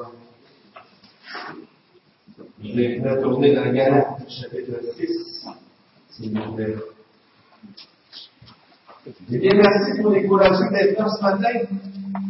[0.00, 0.12] toi.
[2.62, 5.46] Je vais faire tourner dans Galate, chapitre 6,
[6.10, 6.76] s'il vous plaît.
[9.30, 11.76] Eh bien, merci pour l'écologie d'être là ce matin.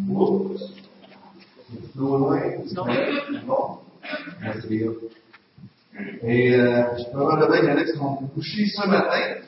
[0.09, 0.63] Oups.
[1.71, 2.41] C'est trop loin.
[2.75, 2.85] Non.
[3.47, 3.79] Bon.
[4.41, 4.83] Merci.
[6.23, 8.89] Et euh, je peux voir le bien qu'il y en a qui sont couchés ce
[8.89, 9.41] matin.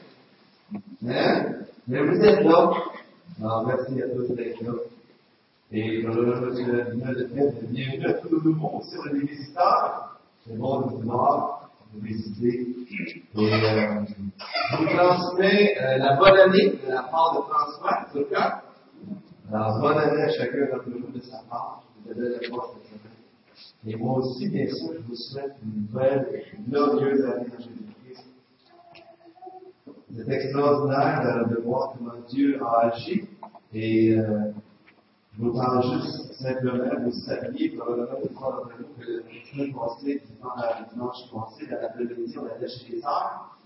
[1.09, 1.45] Hein?
[1.86, 2.73] Mais vous êtes là.
[3.41, 4.73] Alors, merci à tous d'être là.
[5.75, 6.11] Et euh,
[6.93, 10.21] bienvenue à tous nos aussi, on a des visiteurs.
[10.46, 12.67] C'est bon de vous visiter.
[13.39, 14.04] Et euh,
[14.79, 18.61] vous transmets euh, la bonne année de la part de François, en tout cas.
[19.50, 21.82] Alors, bonne année à chacun d'entre nous de sa part.
[22.04, 23.86] Je vous donne la force cette semaine.
[23.86, 28.27] Et moi aussi, bien sûr, je vous souhaite une belle et glorieuse année en Jésus-Christ.
[30.14, 33.27] C'est extraordinaire de, de, voir comment Dieu a agi.
[33.72, 34.52] Et euh,
[35.39, 39.75] je vous parle juste simplement, vous saviez probablement de trois d'entre nous que la semaine
[39.75, 40.22] passée,
[40.92, 43.56] dimanche passé, dans l'après-midi, on allait chez les sœurs.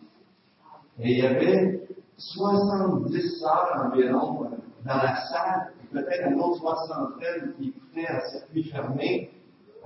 [1.00, 4.50] Et il y avait 70 sœurs environ
[4.84, 9.30] dans la salle, peut-être un autre soixantaine qui écoutaient à circuit fermé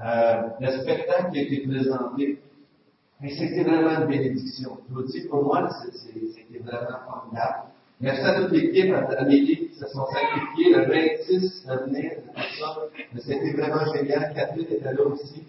[0.04, 2.42] euh, le spectacle qui a été présenté.
[3.22, 4.78] Et c'était vraiment une bénédiction.
[4.88, 7.69] Je vous dis, pour moi, c'était vraiment formidable.
[8.00, 12.40] Merci à toute l'équipe, à Amélie qui se sont sacrifiés, le 26 à venir, tout
[12.58, 12.76] ça.
[13.12, 14.32] Mais c'était vraiment génial.
[14.34, 15.42] Catherine était là aussi.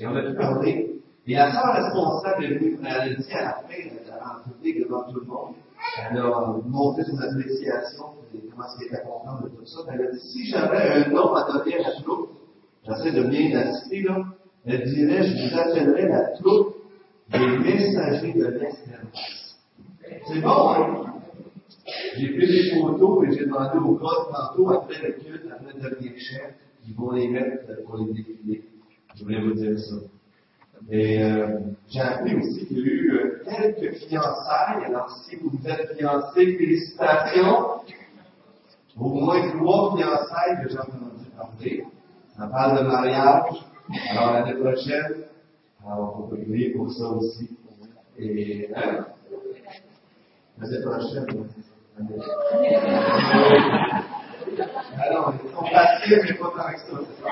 [0.00, 1.00] Et on a pu parler.
[1.28, 5.04] Et la sœur responsable est venue, elle a dit à la fin, en public devant
[5.04, 5.54] tout le monde,
[6.10, 9.82] elle a montré son appréciation de comment est-ce qu'elle était contente de tout ça.
[9.92, 12.30] Elle a dit, si j'avais un nom à donner à la troupe,
[12.84, 14.24] j'essaie de bien la citer, là,
[14.66, 16.76] elle dirait, je vous appellerais la troupe
[17.30, 19.56] des messagers de l'espérance.
[20.26, 21.11] C'est bon, hein?
[22.16, 25.80] J'ai pris des photos et j'ai demandé au gars tantôt, après le culte, après le
[25.80, 26.54] dernier chef,
[26.86, 28.64] ils vont les mettre pour les défiler.
[29.14, 29.96] Je voulais vous dire ça.
[30.90, 34.84] Et euh, j'ai appris aussi qu'il y a eu euh, quelques fiançailles.
[34.86, 37.80] Alors, si vous êtes fiancés, félicitations.
[38.98, 41.84] Au moins trois fiançailles que j'ai entendu parler.
[42.36, 43.64] Ça parle de mariage.
[44.10, 45.24] Alors, l'année prochaine,
[45.86, 47.50] alors, on peut prier pour ça aussi.
[48.18, 49.06] Et, hein?
[50.58, 51.26] L'année prochaine,
[54.98, 57.30] alors, ils sont passés, mais pas tant c'est ça.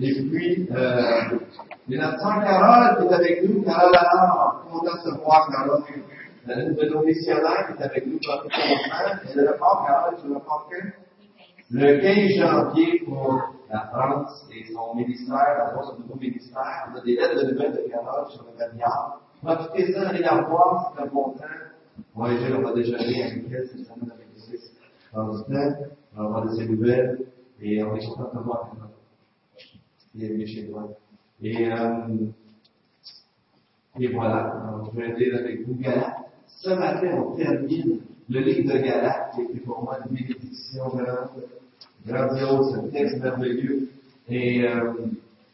[0.00, 1.38] Et puis, euh,
[1.86, 5.10] il y a notre sœur Carole qui est avec nous, Carole Allard, content de se
[5.22, 5.82] voir, Carole.
[6.44, 9.30] Une de nos missionnaires qui est avec nous depuis longtemps.
[9.30, 10.76] Et le report, Carole, tu le report que?
[11.70, 13.40] Le 15 janvier pour
[13.70, 16.88] la France et son ministère, la France, son nouveau ministère.
[16.92, 19.20] On a des lettres de nouvelles de Carole sur le caviar.
[19.42, 21.44] Profitez-en, allez la voir, c'est un bon temps.
[22.14, 24.72] Moi et Gilles, on va déjeuner avec elle cette semaine avec les six
[25.12, 25.92] dans.
[26.14, 27.18] On va avoir des nouvelles
[27.60, 28.70] et on est content de voir
[30.20, 30.88] est chez toi.
[31.42, 32.26] Et, euh,
[33.98, 36.16] et voilà, je vais aller avec vous Galate.
[36.46, 41.44] Ce matin, on termine le livre de Galate qui était pour moi une bénédiction grande,
[42.06, 43.88] grandiose, un texte merveilleux.
[44.28, 44.92] Et euh,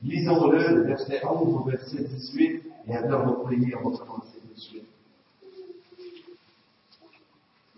[0.02, 4.54] lisons-le, verset 11 au verset 18, et après on va prier, on va commencer tout
[4.54, 4.87] de suite.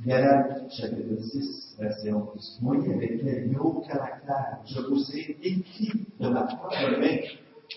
[0.06, 2.58] Galates chapitre 6, verset 11.
[2.62, 7.18] Voyez avec quel gros caractère je vous ai écrit de ma propre main.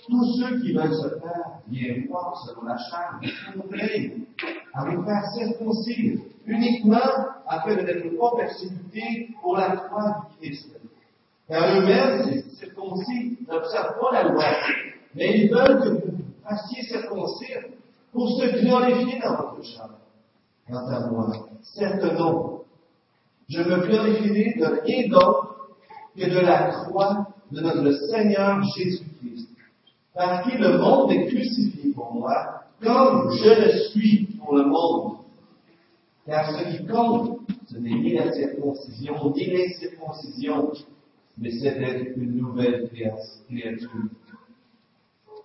[0.08, 3.20] Tous ceux qui veulent se faire bien voir selon la chair,
[3.54, 4.26] comprennent
[4.74, 6.98] à vous faire circoncire uniquement
[7.46, 10.80] afin de n'être pas persécutés pour la croix du Christ.
[11.50, 14.46] Car eux-mêmes, ces circoncis, n'observent pas la loi,
[15.14, 17.66] mais ils veulent que vous fassiez circoncire
[18.14, 19.90] pour se glorifier dans votre chair.
[20.70, 21.30] Quant à moi,
[21.62, 22.62] certes non.
[23.50, 25.76] Je me glorifierai de rien d'autre
[26.16, 29.50] que de la croix de notre Seigneur Jésus-Christ,
[30.14, 35.18] par qui le monde est crucifié pour moi, comme je le suis pour le monde.
[36.26, 40.72] Car ce qui compte, ce n'est ni la circoncision, ni l'incirconcision,
[41.38, 43.90] mais c'est d'être une nouvelle créature.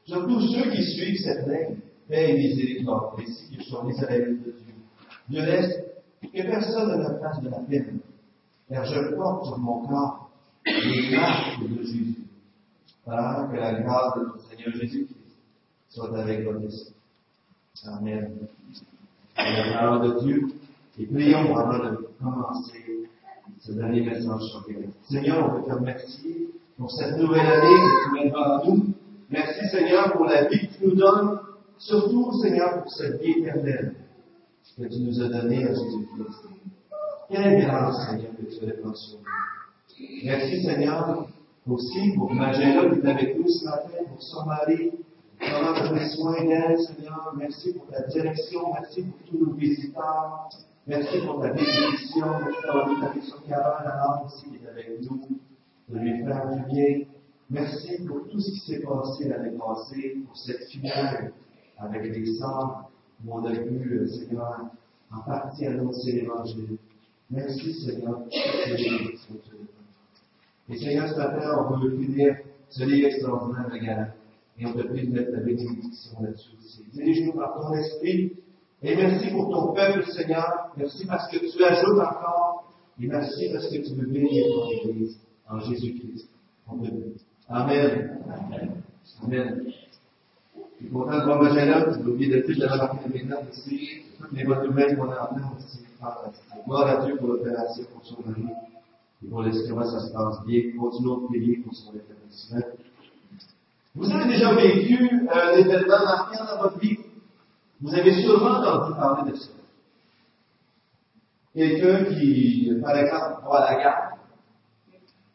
[0.04, 1.78] Surtout ceux qui suivent cette règle,
[2.08, 4.67] paix et miséricorde, ainsi qu'ils sont Israël de Dieu.
[5.28, 5.84] Dieu laisse
[6.22, 8.00] que personne ne me fasse de la peine,
[8.68, 10.30] car je porte sur mon corps
[10.64, 12.14] les marques de Jésus.
[13.04, 15.36] Voilà, que la grâce de notre Seigneur Jésus-Christ
[15.88, 16.94] soit avec votre esprit.
[17.86, 18.36] Amen.
[19.36, 20.48] la parole de Dieu,
[20.98, 23.08] et prions avant de commencer
[23.60, 24.66] ce dernier message sur
[25.08, 28.94] Seigneur, on veut te remercier pour cette nouvelle année que tu mets devant nous.
[29.30, 31.38] Merci Seigneur pour la vie que tu nous donnes,
[31.78, 33.94] surtout Seigneur pour cette vie éternelle
[34.76, 36.48] que tu nous as donné à Jésus-Christ.
[37.30, 40.24] Quelle grâce, Seigneur, que tu as sur nous?
[40.24, 41.28] Merci, Seigneur,
[41.66, 44.90] Aussi, pour Magella qui est avec nous ce matin, pour son mari,
[45.38, 47.34] comment tu soin d'elle, Seigneur.
[47.36, 50.48] Merci pour ta direction, merci pour tous nos visiteurs.
[50.86, 55.00] Merci pour ta bénédiction, merci d'avoir mis ta bénédiction Carole, alors aussi qui est avec
[55.02, 55.20] nous,
[55.90, 57.04] de lui faire du bien.
[57.50, 61.32] Merci pour tout ce qui s'est passé l'année passée, pour cette finale
[61.76, 62.87] avec les sœurs,
[63.26, 64.70] on a pu, Seigneur,
[65.12, 66.76] en partie annoncer l'Évangile.
[67.30, 68.22] Merci, Seigneur.
[70.68, 72.36] Et Seigneur, ce matin, on veut finir
[72.68, 74.14] ce livre extraordinaire de Galate.
[74.58, 76.84] Et on te prie de mettre ta bénédiction là-dessus aussi.
[76.92, 78.32] Dirige-nous par ton esprit.
[78.82, 80.72] Et merci pour ton peuple, Seigneur.
[80.76, 82.72] Merci parce que tu ajoutes encore.
[83.00, 86.28] Et merci parce que tu veux bénir ton Église en Jésus-Christ.
[86.68, 87.14] Amen.
[87.48, 88.78] Amen.
[89.22, 89.87] Je
[90.78, 91.92] suis content de voir Magella.
[91.92, 94.02] Je vais oublier de j'avais marqué mes notes aussi.
[94.18, 95.80] Toutes les bonnes nouvelles qu'on a entendues aussi.
[96.64, 98.44] Gloire à Dieu pour l'opération, pour son mari.
[99.24, 100.62] Et pour l'estomac, ça se passe bien.
[100.78, 102.60] Continuons de prier pour son établissement.
[103.94, 106.98] Vous avez déjà vécu un événement marquant dans votre vie?
[107.80, 109.50] Vous avez sûrement entendu parler de ça.
[111.54, 114.18] Quelqu'un qui, par exemple, va à la gare,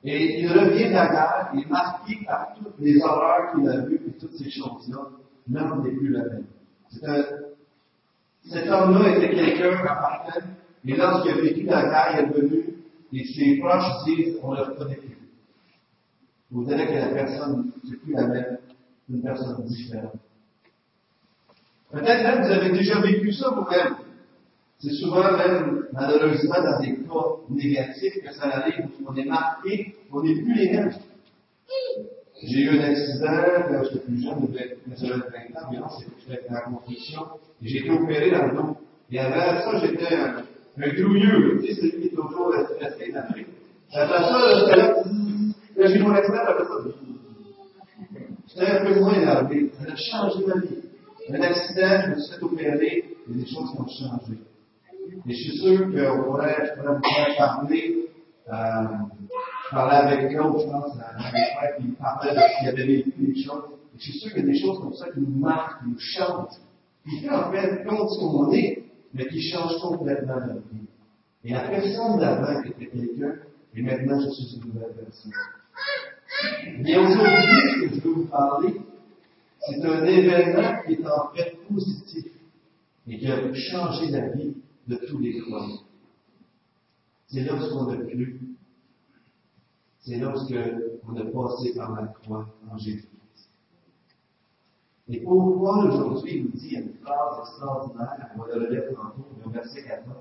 [0.06, 3.81] et il revient de la gare, il est marqué par toutes les horreurs qu'il a
[3.81, 5.10] vues et toutes ces choses-là.
[5.51, 6.45] L'homme n'est plus la même.
[7.04, 7.24] Un...
[8.50, 10.48] Cet homme-là était quelqu'un appartenant,
[10.86, 12.63] et lorsqu'il a vécu la guerre, il est venu,
[13.13, 15.18] et ses proches disent, on ne le reconnaît plus.
[16.51, 18.57] Vous verrez que la personne, c'est plus la même,
[19.10, 20.13] une personne différente.
[21.92, 23.96] Peut-être même vous avez déjà vécu ça vous-même.
[24.80, 27.13] C'est souvent même, malheureusement, dans des cas
[27.50, 30.92] négatifs que ça arrive, on est marqué, on n'est plus les mêmes.
[32.41, 34.47] J'ai eu un accident j'étais plus jeune,
[34.97, 35.88] j'avais 20 ans environ,
[36.27, 37.21] j'étais dans la construction,
[37.62, 38.77] et j'ai été opéré dans le dos.
[39.12, 40.44] Et avant ça, j'étais un,
[40.77, 43.45] un grouilleux, tu sais, celui qui est toujours stressé dans le
[43.94, 45.03] Après ça, j'étais là,
[45.77, 46.74] là j'ai eu mon accident, après ça,
[48.47, 49.71] j'étais un peu moins énervé.
[49.77, 50.83] Ça a changé ma vie.
[51.29, 54.39] Un accident, je me suis fait opérer, il y a des choses qui ont changé.
[55.27, 57.00] Et je suis sûr qu'on pourrait, je pourrais
[57.38, 58.07] parler,
[58.50, 58.53] euh,
[59.74, 63.44] parlais avec l'autre, je pense, un frère qui parlait de ce qu'il avait vécu des
[63.44, 63.64] choses.
[63.96, 65.90] Et je suis sûr qu'il y a des choses comme ça qui nous marquent, qui
[65.90, 66.60] nous changent,
[67.04, 68.84] qui fait en fait compte ce qu'on est,
[69.14, 70.88] mais qui changent complètement notre vie.
[71.44, 73.36] Et la personne d'avant était quelqu'un,
[73.75, 75.31] et maintenant je suis une nouvelle personne.
[76.80, 78.81] Mais aujourd'hui, ce que je veux vous parler,
[79.60, 82.25] c'est un événement qui est en fait positif
[83.08, 84.56] et qui a changé la vie
[84.88, 85.84] de tous les croyants.
[87.28, 88.40] C'est lorsqu'on a cru.
[90.03, 93.50] C'est lorsqu'on a passé par la croix en Jésus-Christ.
[95.07, 99.50] Et pourquoi aujourd'hui il nous dit une phrase extraordinaire, on va le lire tantôt, au
[99.50, 100.15] verset 14.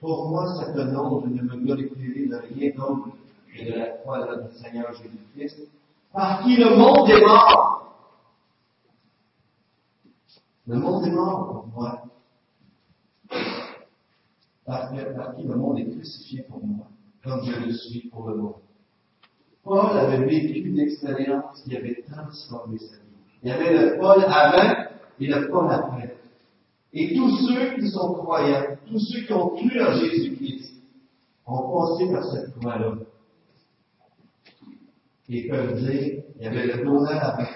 [0.00, 3.10] Pour moi, cet nom, je ne me glorifierai de rien d'autre
[3.54, 5.68] que de la croix de notre Seigneur Jésus-Christ,
[6.12, 7.94] par qui le monde est mort.
[10.66, 12.02] Le monde est mort pour moi.
[14.64, 16.88] Par, par qui le monde est crucifié pour moi,
[17.22, 18.54] comme je le suis pour le monde.
[19.64, 23.02] Paul avait vécu une expérience qui avait transformé sa vie.
[23.42, 24.86] Il y avait le Paul avant
[25.20, 26.16] et le Paul après.
[26.92, 30.74] Et tous ceux qui sont croyants, tous ceux qui ont cru en Jésus-Christ,
[31.46, 32.94] ont passé par cette croix-là.
[35.28, 37.48] Et peuvent dire, il y avait le donneur avant,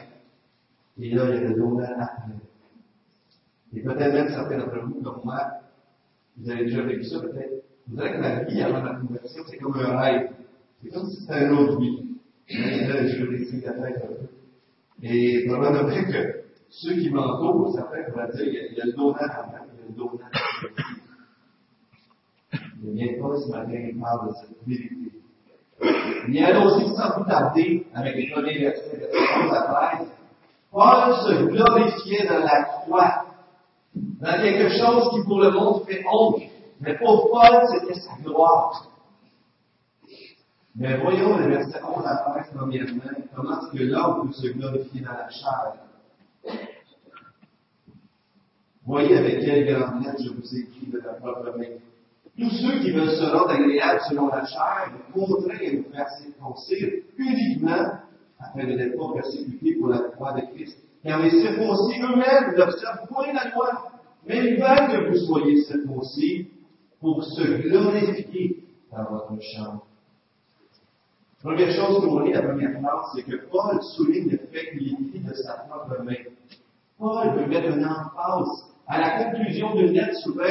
[0.98, 2.32] et là, il y a le donneur après.
[3.74, 5.40] Et peut-être même certains d'entre vous, comme moi,
[6.38, 7.64] vous avez déjà vécu ça peut-être.
[7.88, 10.30] Vous savez que la vie avant la conversion, c'est comme un rêve.
[10.82, 12.02] C'est comme si c'était un autre vie.
[12.48, 14.28] Là, je la tête un peu.
[15.02, 19.66] Et probablement que ceux qui m'entourent, certains pourraient dire, il y a le donnant avant,
[19.72, 20.84] il y a le donnant après.
[22.82, 25.12] Mais bien pas ce matin, il parle de cette vérité.
[26.28, 29.08] Il a aussi sans plus tarder, avec les premiers versets de
[29.46, 30.08] 11 à 13,
[30.72, 33.26] Paul se glorifiait dans la croix
[33.94, 36.42] dans quelque chose qui pour le monde fait honte.
[36.80, 38.90] Mais pour Paul, c'était sa gloire.
[40.78, 43.02] Mais voyons le verset 11 à 13 premièrement,
[43.34, 45.72] comment est-ce que l'homme peut se glorifier dans la chair?
[48.84, 51.78] Voyez avec quelle grande lettre je vous écris de la propre main.
[52.38, 56.92] Tous ceux qui veulent se rendre agréables selon la chair, contraints à nous faire circoncire
[57.16, 57.98] uniquement
[58.38, 60.78] afin de n'être pas persécutés pour la croix de Christ.
[61.02, 63.92] Car les circoncis eux-mêmes n'observent point la loi,
[64.26, 66.48] mais ils veulent que vous soyez circoncis
[67.00, 69.86] pour se glorifier dans votre chambre.
[71.42, 75.34] Première chose lit, la première phrase, c'est que Paul souligne le fait qu'il écrit de
[75.34, 76.14] sa propre main.
[76.98, 80.44] Paul veut mettre une emphase à la conclusion d'une lettre souvent,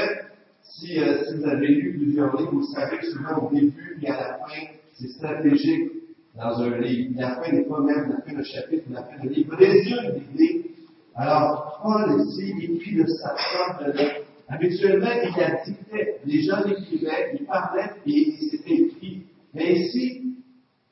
[0.61, 4.07] si, euh, si vous avez lu plusieurs livres, vous savez que souvent au début et
[4.09, 5.91] à la fin, c'est stratégique.
[6.35, 7.11] dans un livre.
[7.15, 9.55] Il a fait des poèmes, il a fait le chapitre, il a fait le livre,
[9.55, 10.71] résume l'idée.
[11.15, 14.25] Alors, Paul ici écrit de sa propre lettre.
[14.47, 16.15] Habituellement, il a dicté.
[16.25, 19.23] Les gens écrivaient, ils parlaient et c'était écrit.
[19.53, 20.24] Mais ici,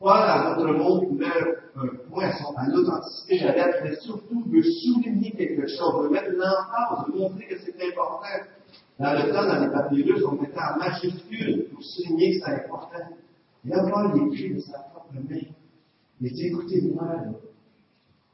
[0.03, 1.27] Paul, à notre monde, met
[1.77, 6.29] un point à l'authenticité de la lettre, mais surtout veut souligner quelque chose, veut mettre
[6.29, 8.27] une emphase, veut montrer que c'est important.
[8.99, 13.15] Dans le temps, dans les papyrus, on mettait en majuscule pour souligner que c'est important.
[13.65, 15.39] Et là, Paul écrit de sa propre main.
[16.19, 17.05] Il dit, écoutez-moi,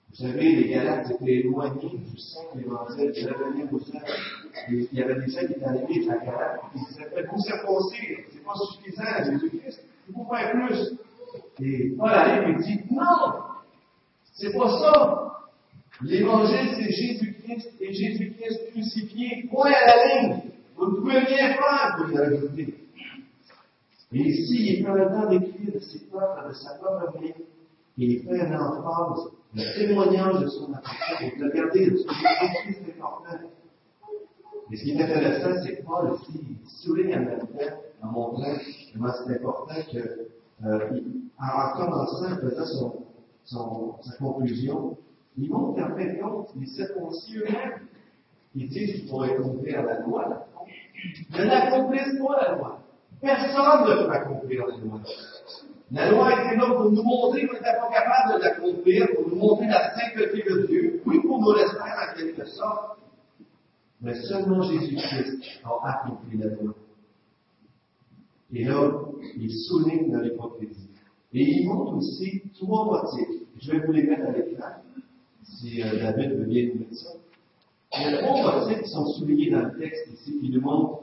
[0.10, 4.08] vous savez, les Galates étaient éloignés du sein de l'évangile, ils revenaient aux œuvres.
[4.72, 8.44] Il y avait des gens qui étaient arrivés à Galate, qui disaient, faites-vous circoncis, c'est
[8.44, 10.98] pas suffisant Jésus-Christ, il faut faire plus.
[11.62, 13.34] Et Paul arrive et dit, non,
[14.34, 15.26] c'est pas ça.
[16.02, 20.42] L'évangile, c'est Jésus-Christ et Jésus-Christ crucifié, point à la ligne.
[20.78, 22.74] Vous ne pouvez rien faire pour y rajouter.
[24.12, 27.36] Et ici, il prend le temps d'écrire de ses propres, de sa propre vie, et
[27.98, 33.02] il fait un emphase, le témoignage de son apôtre, et regardez, ce que Jésus-Christ est
[33.02, 33.50] important.
[34.72, 37.48] Et ce qui est intéressant, c'est que Paul ici, il souligne en même temps,
[38.02, 38.32] en
[38.94, 40.30] comment c'est important que,
[40.66, 41.00] euh,
[41.40, 42.94] en commençant, en faisant son,
[43.46, 44.98] son, sa conclusion,
[45.38, 47.88] il montre qu'en fin de compte, les circoncis eux-mêmes,
[48.56, 50.48] ils disent qu'il faut accomplir la loi,
[51.32, 52.80] mais n'accomplissent pas la loi.
[53.22, 55.00] Personne ne peut accomplir la loi.
[55.92, 59.36] La loi était là pour nous montrer qu'on n'était pas capable de l'accomplir, pour nous
[59.36, 63.00] montrer la sainteté de Dieu, oui, pour nous laisser en quelque sorte,
[64.02, 66.74] mais seulement Jésus-Christ a accompli la loi.
[68.54, 68.92] Et là,
[69.38, 70.90] il souligne dans l'hypocrisie.
[71.34, 73.44] Et il montre aussi trois motifs.
[73.62, 74.70] Je vais vous les mettre à l'écran,
[75.44, 77.10] si euh, David veut bien nous mettre ça.
[77.98, 81.02] Il y a trois motifs qui sont soulignés dans le texte ici, qui nous montrent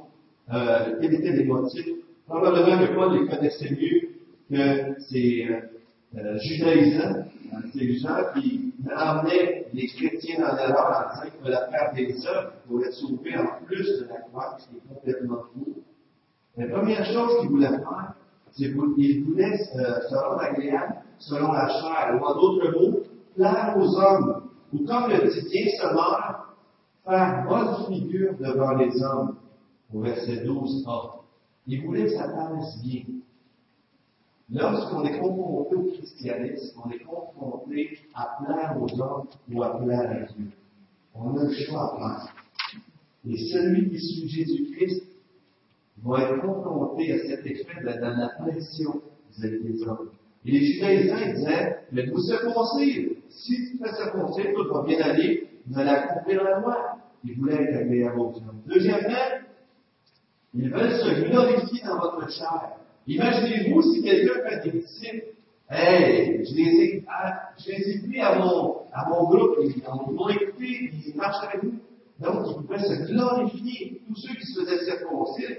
[0.52, 1.86] euh, quels étaient les motifs.
[2.26, 4.08] Probablement que Paul les connaissait mieux
[4.50, 5.60] que ces euh,
[6.16, 11.70] euh judaïsants, hein, ces gens qui amenaient les chrétiens dans l'erreur en disant qu'il fallait
[11.70, 15.82] faire des œuvres pour être sauvés en plus de la croix, qui est complètement faux.
[16.56, 18.14] La première chose qu'il voulait faire,
[18.52, 20.42] c'est qu'il voulait euh, se rendre
[21.18, 23.00] selon la chair, ou en d'autres mots,
[23.34, 26.46] plaire aux hommes, ou comme le dit bien faire
[27.48, 29.36] bonne figure devant les hommes,
[29.94, 31.20] au verset 12a.
[31.66, 33.04] Il voulait que ça paraisse bien.
[34.50, 40.10] Lorsqu'on est confronté au christianisme, on est confronté à plaire aux hommes ou à plaire
[40.10, 40.50] à Dieu.
[41.14, 42.34] On a le choix à faire.
[43.28, 45.05] Et celui qui suit Jésus-Christ
[46.06, 49.02] va être confronté à cet effet de, la pression
[49.38, 50.10] des hommes.
[50.44, 53.10] Et les judaïsants disaient, mais vous circoncire.
[53.28, 56.98] Si tu fais circoncire, tout va bien aller, vous allez accomplir la loi.
[57.24, 58.62] Ils voulaient être agréables aux hommes.
[58.66, 59.42] Deuxièmement,
[60.54, 62.70] ils veulent se glorifier dans votre chair.
[63.06, 65.24] Imaginez-vous si quelqu'un fait des disciples.
[65.68, 69.82] Hey, je les ai, ah, je les ai pris à mon, à mon groupe, ils
[69.82, 71.74] m'ont écouté, ils marchent avec nous.
[72.20, 74.00] Donc, ils pouvaient se glorifier.
[74.06, 75.56] Tous ceux qui se faisaient circoncire,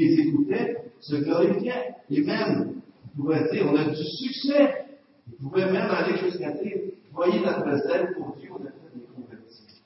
[0.00, 1.94] les écoutaient, se glorifiaient.
[2.10, 4.86] Et même, ils pouvaient dire, on a du succès.
[5.28, 6.78] Ils pouvaient même aller jusqu'à dire,
[7.12, 9.82] voyez notre zèle pour Dieu, on a fait des convertis.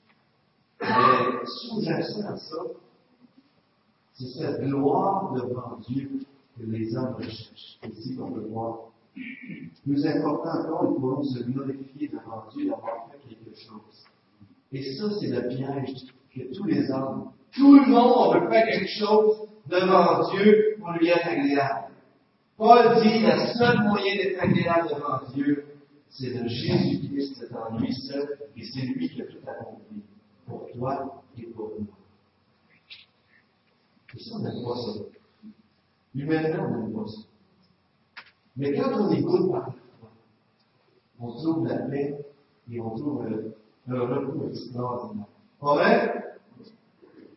[0.81, 2.57] Mais sous-jacent à ça,
[4.13, 6.09] c'est cette gloire devant Dieu
[6.57, 7.77] que les hommes recherchent.
[7.83, 8.91] Ici, on peut voir.
[9.83, 14.05] Plus important encore, ils pourront se glorifier devant Dieu d'avoir fait quelque chose.
[14.71, 18.89] Et ça, c'est le piège que tous les hommes, tout le monde veut faire quelque
[18.99, 21.93] chose devant Dieu pour lui être agréable.
[22.57, 25.65] Paul dit, le seul moyen d'être agréable devant Dieu,
[26.09, 30.03] c'est de Jésus-Christ en lui seul, et c'est lui qui a tout accompli,
[30.45, 31.97] pour toi et pour moi.
[34.15, 34.99] Et ça, on n'aime pas ça.
[36.13, 37.21] Humainement, on n'aime pas ça.
[38.55, 39.73] Mais quand on écoute par
[41.19, 42.17] on trouve la paix
[42.71, 43.55] et on trouve le,
[43.87, 45.25] le repos extraordinaire.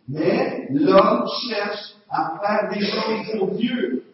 [0.09, 4.05] Mais l'homme cherche à faire des choses pour Dieu,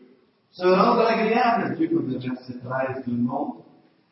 [0.51, 3.57] se rendre agréable à Dieu, comme le verset 13 nous montre.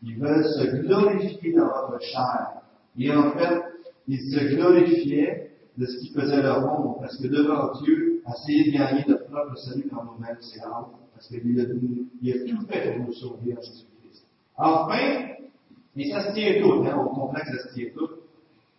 [0.03, 2.63] Ils veulent se glorifier dans votre chair.
[2.99, 3.63] Et en fait,
[4.09, 8.79] ils se glorifiaient de ce qui faisait leur monde, parce que devant Dieu, essayer de
[8.79, 13.13] gagner notre propre salut par nous-mêmes, c'est rare, parce qu'il a, tout fait pour nous
[13.13, 14.27] sauver en Jésus-Christ.
[14.57, 14.99] Enfin,
[15.97, 18.09] et ça se tient tout, hein, on comprend que ça se tient tout,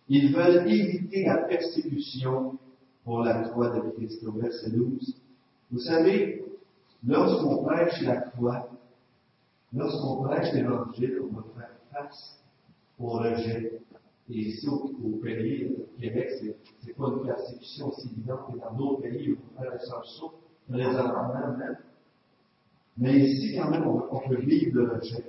[0.08, 2.58] ils veulent éviter la persécution
[3.04, 5.20] pour la croix de Christ, au verset 12.
[5.70, 6.44] Vous savez,
[7.06, 8.68] lorsqu'on prêche la croix,
[9.72, 12.40] lorsqu'on prêche l'évangile, on va faire face
[12.98, 13.80] au rejet
[14.30, 14.88] et ici, au,
[15.22, 16.30] pays, au Québec,
[16.82, 20.30] c'est, pas une persécution aussi évidente que dans d'autres pays on fait la chanson,
[20.70, 21.76] présentement même.
[22.96, 25.24] Mais ici, quand même, on, on peut vivre le rejet.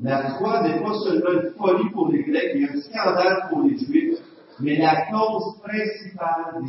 [0.00, 3.76] La croix n'est pas seulement une folie pour les Grecs et un scandale pour les
[3.76, 4.17] Juifs,
[4.60, 6.62] mais la cause principale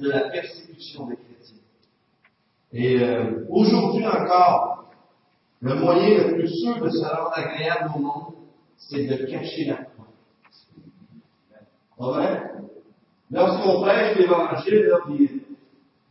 [0.00, 1.56] de la persécution des chrétiens.
[2.72, 4.90] Et euh, aujourd'hui encore,
[5.60, 8.34] le moyen le plus sûr de se rendre agréable au monde,
[8.76, 10.06] c'est de cacher la croix.
[11.98, 12.52] Vrai?
[13.30, 15.40] Lorsqu'on prêche l'Évangile,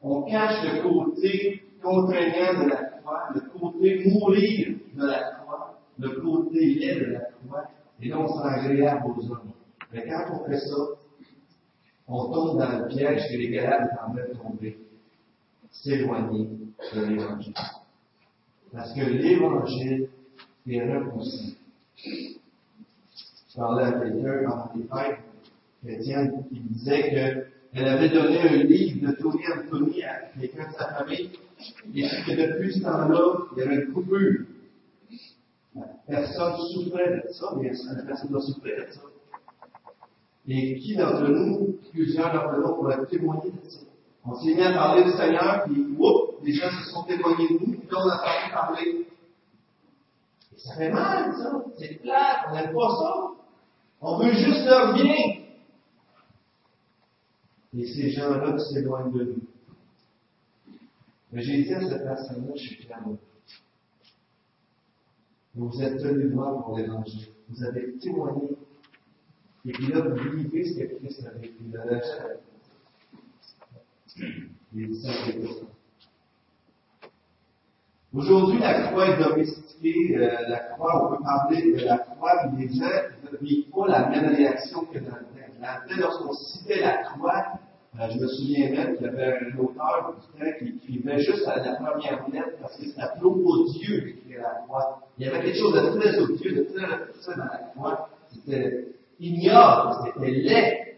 [0.02, 6.10] on cache le côté contraignant de la croix, le côté mourir de la croix, le
[6.22, 7.64] côté laid de la croix,
[8.02, 9.52] et là on sera agréable aux hommes.
[9.94, 10.76] Mais quand on fait ça,
[12.08, 14.78] on tombe dans le piège que les Galates en de tomber.
[15.72, 16.50] S'éloigner
[16.94, 17.54] de l'Évangile.
[18.72, 20.10] Parce que l'Évangile
[20.68, 21.58] est repoussé.
[21.98, 25.20] Je parlais à quelqu'un dans les fêtes
[25.84, 30.94] chrétiennes qui disait qu'elle avait donné un livre de Tony Anthony à quelqu'un de sa
[30.96, 31.32] famille
[31.94, 34.46] et que depuis ce temps-là, il y avait une coupure.
[36.08, 37.72] Personne souffrait de ça, mais
[38.06, 39.02] personne doit souffrir de ça.
[40.48, 43.80] Et qui d'entre nous, plusieurs d'entre nous, pourraient témoigner de ça?
[44.26, 47.54] On s'est mis à parler du Seigneur, puis, oups, les gens se sont éloignés de
[47.54, 49.08] nous, puis on a entendu parler.
[50.58, 51.64] Ça fait mal, ça.
[51.78, 53.14] C'est plat, on n'aime pas ça.
[54.02, 55.16] On veut juste leur bien.
[57.78, 59.42] Et ces gens-là s'éloignent de nous.
[61.32, 63.00] Mais j'ai dit à cette personne-là, je suis fier
[65.56, 67.28] Vous êtes tenu droit pour l'évangile.
[67.50, 68.50] Vous avez témoigné
[69.68, 71.56] et puis là, vous vivez ce que Christ a vécu.
[71.68, 72.12] Il a lâché
[74.76, 75.10] Il dit ça,
[78.14, 80.18] Aujourd'hui, la croix est domestiquée.
[80.18, 84.10] Euh, la croix, on peut parler de la croix, mais les gens ne pas la
[84.10, 85.60] même réaction que dans le temps.
[85.60, 87.60] Dans le temps, lorsqu'on citait la croix,
[88.00, 90.16] euh, je me souviens même qu'il y avait un auteur
[90.60, 95.02] qui écrivait juste à la première lettre parce que c'était trop odieux d'écrire la croix.
[95.18, 98.10] Il y avait quelque chose de très odieux, de très dans la croix.
[98.32, 100.98] C'était ignoble, c'était laid.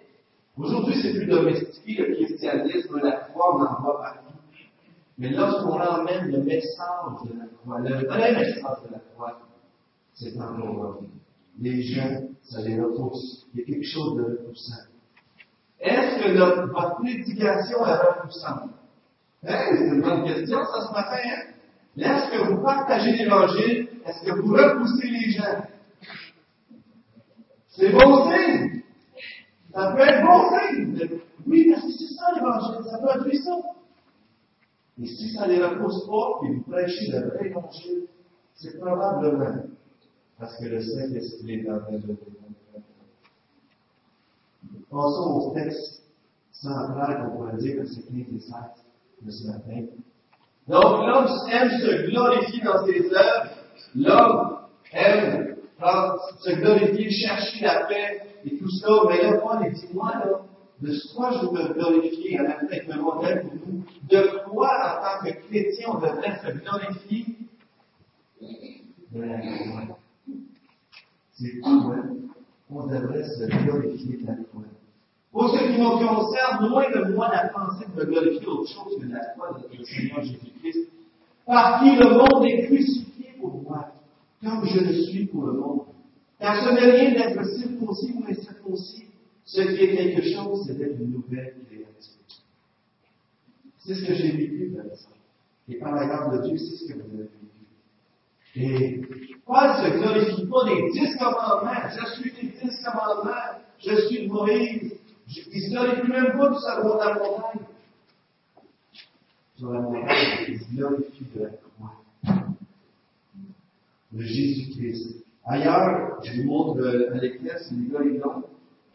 [0.57, 4.33] Aujourd'hui, c'est plus domestiqué, le christianisme, la croix, on en voit partout.
[5.19, 9.39] Mais lorsqu'on emmène le message de la croix, le vrai message de la croix,
[10.13, 11.01] c'est encore
[11.59, 13.47] Les gens, ça les repousse.
[13.53, 14.83] Il y a quelque chose de repoussant.
[15.79, 18.71] Est-ce que notre, votre prédication est repoussante?
[19.47, 19.75] Hein?
[19.77, 21.53] C'est une bonne question, ça, ce matin, hein?
[21.97, 23.87] Est-ce que vous partagez l'évangile?
[24.05, 25.63] Est-ce que vous repoussez les gens?
[27.77, 28.81] C'est bon signe.
[29.71, 31.19] Ça peut être bon signe.
[31.45, 33.57] Oui, parce que c'est ça l'évangile, ça peut être ça.
[34.99, 38.07] Et si ça ne les repousse pas, et vous prêchez le vrai évangile,
[38.55, 39.63] c'est probablement
[40.39, 42.17] parce que le Saint-Esprit est en train de
[44.89, 46.01] Passons au texte
[46.51, 48.53] central qu'on pourrait dire, c'est 15 et 16
[49.21, 49.85] de ce matin.
[50.67, 53.51] Donc, l'homme aime se glorifier dans ses œuvres.
[53.95, 54.59] L'homme
[54.93, 58.87] aime se glorifier, chercher la paix et tout ça.
[59.07, 60.41] Mais là, Paul est dit, moi, là,
[60.81, 65.25] de quoi je veux me glorifier, avec un modèle pour nous, de quoi, en tant
[65.25, 67.25] que chrétien, on devrait se glorifier?
[69.11, 69.37] De la.
[71.33, 71.95] C'est quoi?
[72.69, 74.63] On devrait se glorifier de la croix.
[75.31, 78.99] Pour ce qui me concerne, loin de moi la pensée de me glorifier autre chose
[78.99, 80.89] que la croix de notre Seigneur Jésus-Christ,
[81.45, 83.91] par qui le monde est crucifié pour moi
[84.47, 85.81] comme je le suis pour le monde.
[86.39, 89.05] Car ce n'est rien d'être circoncis ou incirconcis.
[89.43, 91.93] Ce qui est quelque chose, c'est d'être une nouvelle créature.
[93.79, 95.17] C'est ce que j'ai vécu, par exemple.
[95.69, 97.37] Et par la grâce de Dieu, c'est ce que vous avez vécu.
[98.55, 99.01] Et
[99.45, 101.89] Paul se glorifie pas des dix commandements.
[101.89, 103.59] Je suis des dix commandements.
[103.79, 104.93] Je suis Moïse.
[105.27, 107.67] Il se glorifie même pas du savoir de la montagne.
[109.57, 111.49] Sur la montagne, il se glorifie de la
[114.11, 115.23] de Jésus-Christ.
[115.45, 117.99] Ailleurs, je vous montre euh, à c'est les gars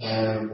[0.00, 0.46] et euh,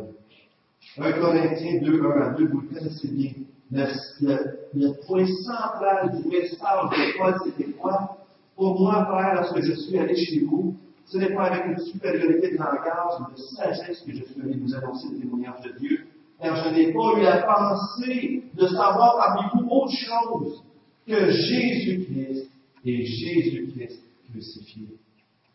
[0.98, 3.32] 1 Corinthiens 2, 1 à 2, vous le connaissez bien.
[3.70, 3.84] Le,
[4.20, 4.36] le,
[4.74, 8.18] le, point central du message de Paul, c'était quoi?
[8.56, 10.74] Pour moi, frère, lorsque je suis allé chez vous,
[11.06, 14.56] ce n'est pas avec une supériorité de langage ou de sagesse que je suis allé
[14.56, 16.06] vous annoncer le témoignage de Dieu,
[16.40, 20.62] car je n'ai pas eu la pensée de savoir parmi vous autre chose
[21.06, 22.50] que Jésus-Christ
[22.84, 24.88] et Jésus-Christ crucifié.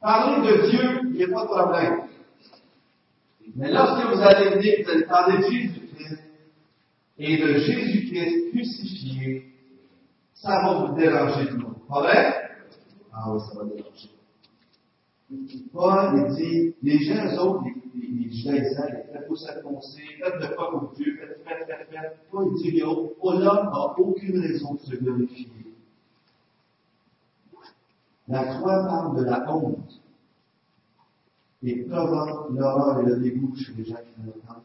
[0.02, 2.00] Parler de Dieu, il n'y a pas de problème.
[3.56, 6.20] Mais lorsque vous allez venir, vous allez parler de Jésus-Christ
[7.18, 9.46] et de Jésus-Christ crucifié,
[10.34, 11.88] ça va vous déranger tout le monde.
[11.88, 12.34] Pas vrai?
[13.14, 14.10] Ah oui, ça va déranger.
[15.72, 20.42] Paul, il dit, les gens, autres, les, les, les judaïsants, ils faites vous annoncer, faites
[20.42, 22.18] de quoi comme Dieu, faites, faites, faites, faites.
[22.30, 25.48] Paul, dit, l'homme aucune raison de se glorifier.
[28.28, 30.02] La croix parle de la honte.
[31.66, 34.64] et provoque l'horreur et le dégoût chez les gens qui l'entendent.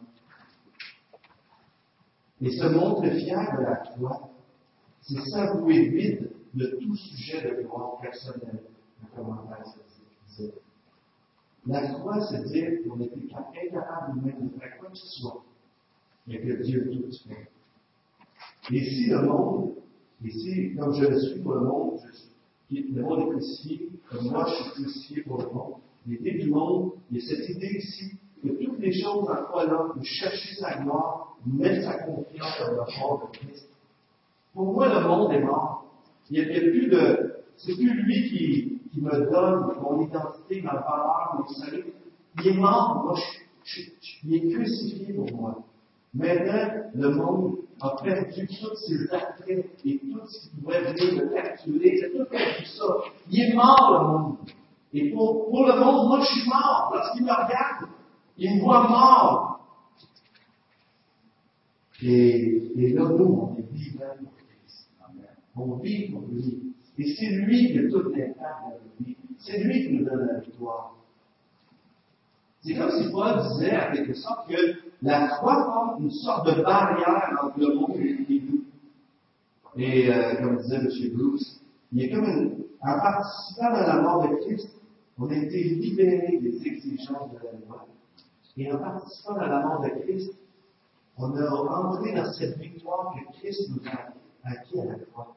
[2.40, 4.30] Et se montrer fier de la croix,
[5.02, 8.62] c'est s'avouer vide de tout sujet de gloire personnelle,
[9.02, 9.64] le commentaire
[10.28, 10.42] se
[11.66, 15.44] La croix, c'est dire qu'on était incapable même de faire quoi que ce soit,
[16.26, 17.50] mais que Dieu tout fait.
[18.72, 19.74] Et si le monde,
[20.24, 22.30] et si, comme je le suis pour le monde, je suis,
[22.70, 25.74] le monde est crucifié, comme moi je suis crucifié pour le monde,
[26.06, 29.66] l'idée du monde, il y a cette idée ici que toutes les choses en quoi
[29.66, 33.68] l'homme peut chercher sa gloire, mettre sa confiance dans le mort de Christ.
[34.54, 35.84] Pour moi, le monde est mort.
[36.30, 40.74] Il n'y a, plus de, c'est plus lui qui, qui me donne mon identité, ma
[40.74, 41.86] valeur, mon salut.
[42.40, 43.14] Il est mort, moi,
[43.64, 43.90] je, je,
[44.24, 45.64] il est crucifié pour moi.
[46.14, 51.28] Maintenant, le monde a perdu tous ses attraits et tout ce qui pouvait venir le
[51.34, 51.96] capturer.
[51.98, 52.84] C'est tout perdu ça.
[53.30, 54.36] Il est mort, le monde.
[54.92, 56.90] Et pour, pour le monde, moi, je suis mort.
[56.94, 57.90] Lorsqu'il me regarde,
[58.36, 59.60] il me voit mort.
[62.02, 64.88] Et, et là, nous, on est vivants pour Christ.
[65.56, 66.74] On vit pour lui.
[66.98, 69.16] Et c'est lui qui a toute l'impact de vie.
[69.38, 70.96] C'est lui qui nous donne la victoire.
[72.62, 74.54] C'est comme si Paul disait, en quelque sorte, que
[75.02, 78.64] la croix forme une sorte de barrière entre le monde et nous.
[79.76, 80.88] Et euh, comme disait M.
[81.14, 81.60] Bruce,
[81.92, 84.68] il comme une, en participant à la mort de Christ,
[85.18, 87.86] on a été libérés des exigences de la loi.
[88.56, 90.32] Et en participant à la mort de Christ,
[91.16, 95.34] on a entré dans cette victoire que Christ nous a acquis à la croix.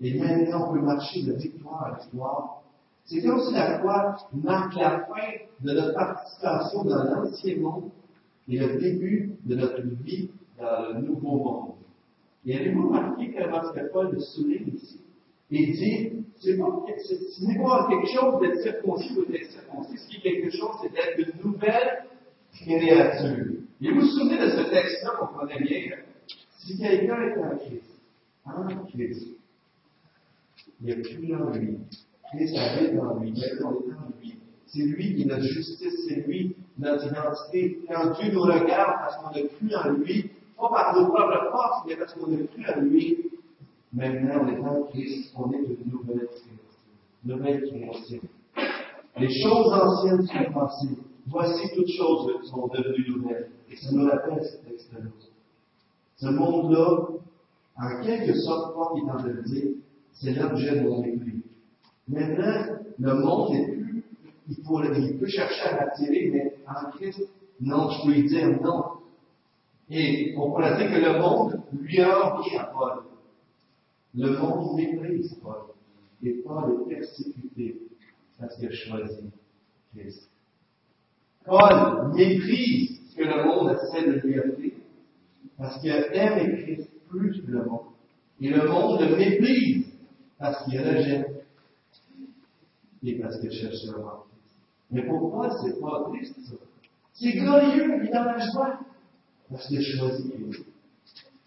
[0.00, 2.62] Et maintenant, on peut marcher de victoire à victoire.
[3.04, 7.90] C'est comme si la croix marque la fin de notre participation dans l'ancien monde
[8.48, 11.74] et le début de notre vie dans le nouveau monde.
[12.46, 15.00] Et avez-vous remarqué comment ce que Paul le souligne ici?
[15.50, 20.08] Il dit, c'est pas, ce n'est pas quelque chose d'être circoncis ou d'être circoncis, ce
[20.08, 22.04] qui est quelque chose, c'est d'être une nouvelle
[22.52, 23.46] créature.
[23.80, 25.96] Et vous vous souvenez de ce texte-là qu'on connaît bien?
[26.58, 27.82] Si quelqu'un est en Christ,
[28.44, 29.28] en Christ,
[30.80, 31.78] il n'y a plus en lui.
[32.30, 33.72] Christ habite dans lui, il est en
[34.20, 34.34] lui.
[34.66, 37.80] C'est lui qui est notre justice, c'est lui notre identité.
[37.88, 41.86] Quand Dieu nous regarde parce qu'on n'a plus en lui, pas par nos propres forces,
[41.86, 43.30] mais parce qu'on n'a plus en lui,
[43.92, 46.28] maintenant on est en Christ, on est de nouvelles.
[47.24, 48.20] Nouvelle création.
[49.18, 50.98] Les choses anciennes sont passées.
[51.26, 53.50] Voici toutes choses sont devenues nouvelles.
[53.70, 55.30] Et ça nous rappelle cette expérience.
[56.16, 57.08] Ce monde-là,
[57.76, 59.68] en quelque sorte, quoi qu'il en de dire,
[60.12, 61.04] c'est l'objet de mon.
[62.08, 63.87] Maintenant, le monde n'est plus,
[64.48, 67.22] il, il peut chercher à l'attirer, mais en Christ,
[67.60, 68.84] non, je peux lui dire non.
[69.90, 73.02] Et on pourrait dire que le monde lui a bien à Paul.
[74.14, 75.62] Le monde méprise Paul.
[76.22, 77.80] Et Paul est persécuté
[78.38, 79.30] parce qu'il a choisi
[79.94, 80.28] Christ.
[81.44, 84.72] Paul méprise ce que le monde essaie de lui offrir
[85.56, 87.86] parce qu'il aime Christ plus que le monde.
[88.40, 89.86] Et le monde le méprise
[90.38, 91.44] parce qu'il rejette
[93.02, 94.27] et parce qu'il cherche le monde.
[94.90, 96.56] Mais pour Paul, c'est pas triste, ça?
[97.12, 98.78] C'est glorieux, il dans la joie
[99.50, 100.32] parce qu'il a choisi.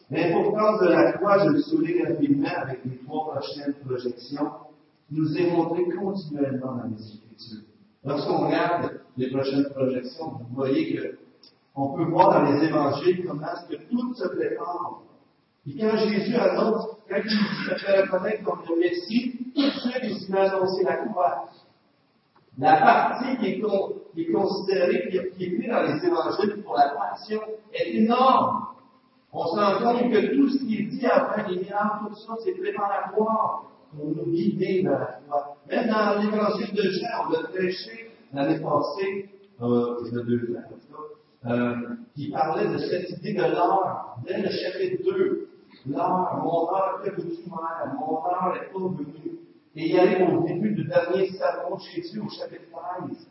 [0.10, 4.50] L'importance de la croix, je le souligne rapidement avec les trois prochaines projections,
[5.10, 7.64] nous est montré continuellement dans les Écritures.
[8.04, 11.18] Lorsqu'on regarde les prochaines projections, vous voyez que
[11.76, 15.02] on peut voir dans les évangiles comment est-ce que tout se prépare.
[15.68, 20.56] Et quand Jésus annonce, quand il dit fait reconnaître comme le Messie, se met à
[20.56, 21.50] annoncer la croix.
[22.58, 23.62] La partie qui est,
[24.18, 27.42] est considérée, qui est, qui dans les évangiles pour la passion,
[27.74, 28.68] est énorme.
[29.34, 32.34] On se rend compte que tout ce qui est dit après les miracles, tout ça,
[32.44, 33.64] c'est préparatoire
[33.96, 35.58] pour nous guider vers la foi.
[35.70, 39.30] Même dans l'évangile de Jean, on l'a prêché l'année passée,
[39.62, 40.64] euh, il y a deux ans,
[41.46, 45.48] en qui parlait de cette idée de l'heure, dès le chapitre 2.
[45.88, 47.94] L'heure, mon heure, veux-tu faire?
[48.00, 49.41] Mon heure est pas venue.
[49.76, 52.64] Et il arrive au début du dernier sermon de Jésus, au chapitre
[53.08, 53.28] 13,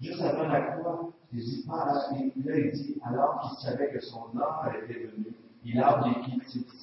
[0.00, 1.10] juste avant la croix.
[1.32, 5.78] Jésus parle, et là, il dit, alors qu'il savait que son heure était venue, il
[5.80, 6.74] a des titres,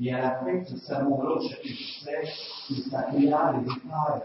[0.00, 2.28] et à la fin de ce sermon-là, au chapitre 16,
[2.70, 4.22] il s'appelle et dit, Père,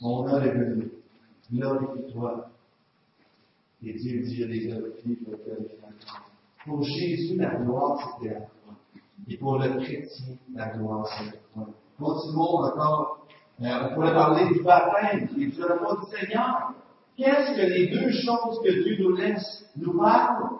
[0.00, 0.90] mon heure est venue,
[1.52, 2.50] glorifie-toi.
[3.82, 5.34] Et Dieu dit, je les glorifie pour
[6.64, 8.74] Pour Jésus, la gloire, c'était la croix.
[9.28, 11.72] Et pour le chrétien, la gloire, c'est la croix.
[11.98, 13.26] Continuons encore.
[13.62, 16.74] Euh, on pourrait parler du baptême, qui est du repas du Seigneur.
[17.16, 20.58] Qu'est-ce que les deux choses que Dieu nous laisse nous parlent?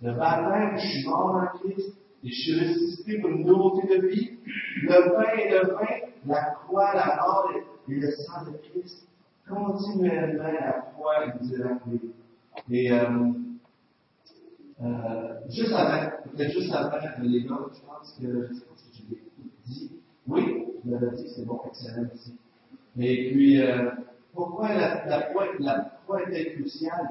[0.00, 4.06] Le baptême, je suis mort en Christ et je suis ressuscité pour une nouveauté de
[4.06, 4.38] vie.
[4.82, 7.50] Le pain et le vin, la croix, la mort
[7.88, 9.06] et le sang de Christ.
[9.46, 12.00] continuellement la croix et nous évacuer.
[12.70, 13.32] Et euh,
[14.82, 19.14] euh, juste avant, peut-être juste avant les gars, je pense que, je pas si je
[19.14, 19.20] l'ai
[19.66, 20.64] dit, oui,
[21.34, 22.08] c'est bon, excellent.
[22.98, 23.90] Et puis, euh,
[24.34, 27.08] pourquoi la, la, croix, la croix était cruciale?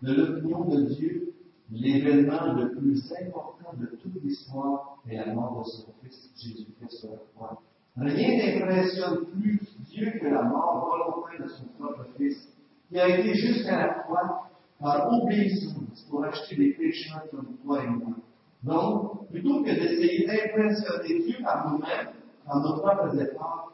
[0.00, 1.32] De l'opinion de Dieu,
[1.72, 7.10] l'événement le plus important de toute l'histoire est la mort de son Fils Jésus-Christ sur
[7.10, 7.60] la croix.
[7.96, 12.48] Rien n'impressionne plus Dieu que la mort volontaire de son propre Fils,
[12.88, 17.88] qui a été jusqu'à la croix par obéissance pour acheter des pécheurs comme toi et
[17.88, 18.14] moi.
[18.62, 22.12] Donc, plutôt que d'essayer d'impressionner Dieu par nous-mêmes,
[22.48, 23.72] par nos propres efforts,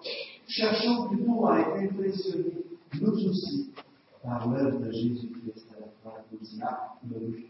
[0.49, 2.65] cherchons plutôt à être impressionnés,
[3.01, 3.71] nous aussi,
[4.23, 7.45] par l'œuvre de Jésus-Christ à la croix diable.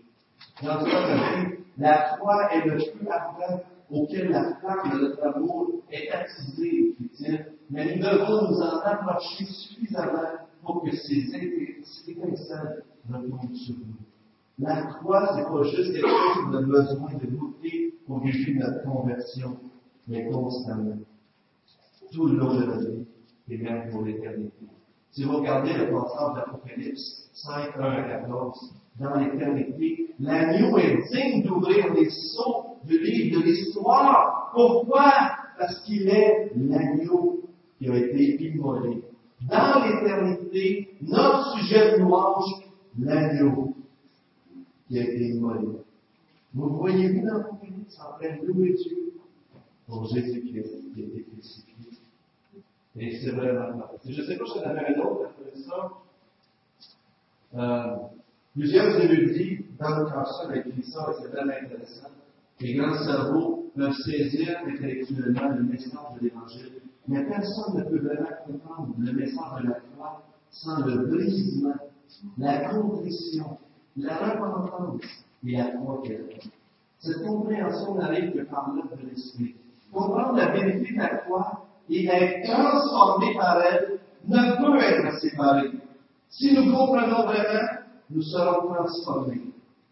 [0.62, 6.08] Dans ce la croix est le feu ardent auquel la flamme de notre amour est
[6.10, 11.24] attisée, dit-il, mais nous devons nous en approcher suffisamment pour que ces
[12.06, 13.94] étincelles retombent sur nous.
[14.58, 19.56] La croix, c'est pas juste quelque chose a besoin de goûter pour vivre notre conversion,
[20.06, 20.98] mais constamment.
[22.12, 23.06] Tout le long de notre vie,
[23.48, 24.66] et même pour l'éternité.
[25.10, 31.42] Si vous regardez le passage d'Apocalypse 5, 1 à 14, dans l'éternité, l'agneau est digne
[31.42, 34.50] d'ouvrir les sceaux du livre de l'histoire.
[34.54, 35.12] Pourquoi?
[35.58, 37.40] Parce qu'il est l'agneau
[37.78, 39.02] qui a été immolé.
[39.48, 42.64] Dans l'éternité, notre sujet de louange,
[42.98, 43.74] l'agneau
[44.88, 45.68] qui a été immolé.
[46.54, 49.12] Vous voyez-vous dans l'Apocalypse en train de louer Dieu?
[49.86, 51.73] Pour Jésus-Christ qui a été crucifié.
[52.96, 55.90] Et c'est vraiment Je ne sais pas si j'en avais un autre après ça.
[57.56, 57.96] Euh,
[58.54, 62.08] plusieurs érudits, dans le ça, avec ça, c'est vraiment intéressant.
[62.60, 66.72] Les grands cerveaux peuvent saisir intellectuellement le message de l'Évangile,
[67.08, 71.74] mais personne ne peut vraiment comprendre le message de la croix sans le brisement,
[72.38, 73.58] la contrition,
[73.96, 75.02] la repentance
[75.44, 76.26] et la croix qu'elle
[77.00, 79.56] Cette compréhension n'arrive que par l'œuvre de l'Esprit.
[79.92, 85.70] Comprendre la vérité de la croix et être transformé par elle ne peut être séparé.
[86.28, 87.68] Si nous comprenons vraiment,
[88.10, 89.42] nous serons transformés.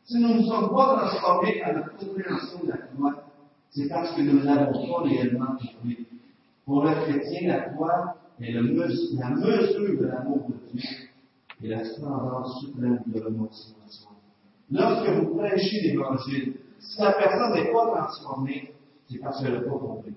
[0.04, 3.24] Si nous ne sommes pas transformés à notre compréhension de la croix,
[3.70, 6.06] c'est parce que nous ne l'avons pas réellement compris.
[6.64, 10.88] Pour le chrétien, la croix est la mesure de l'amour de Dieu
[11.62, 13.50] et la splendeur suprême de l'hommage
[14.70, 18.72] Lorsque vous prêchez l'Évangile, si la personne n'est pas transformée,
[19.08, 20.14] c'est parce qu'elle n'a pas compris.